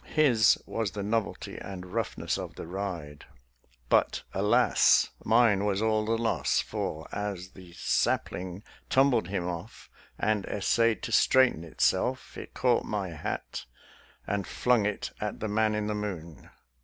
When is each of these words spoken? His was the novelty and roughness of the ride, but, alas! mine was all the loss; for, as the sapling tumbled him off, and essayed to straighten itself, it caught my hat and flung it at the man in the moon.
His 0.15 0.57
was 0.65 0.89
the 0.93 1.03
novelty 1.03 1.59
and 1.59 1.85
roughness 1.93 2.35
of 2.35 2.55
the 2.55 2.65
ride, 2.65 3.25
but, 3.87 4.23
alas! 4.33 5.11
mine 5.23 5.63
was 5.63 5.79
all 5.79 6.05
the 6.05 6.17
loss; 6.17 6.59
for, 6.59 7.07
as 7.11 7.51
the 7.51 7.73
sapling 7.73 8.63
tumbled 8.89 9.27
him 9.27 9.47
off, 9.47 9.91
and 10.17 10.43
essayed 10.47 11.03
to 11.03 11.11
straighten 11.11 11.63
itself, 11.63 12.35
it 12.35 12.55
caught 12.55 12.83
my 12.83 13.09
hat 13.09 13.65
and 14.25 14.47
flung 14.47 14.87
it 14.87 15.11
at 15.21 15.39
the 15.39 15.47
man 15.47 15.75
in 15.75 15.85
the 15.85 15.93
moon. 15.93 16.49